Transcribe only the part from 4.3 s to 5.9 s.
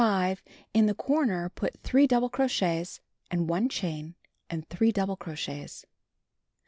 ;ind .3 doulile crochets.